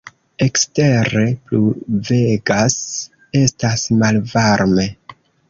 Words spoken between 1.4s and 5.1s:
pluvegas, estas malvarme.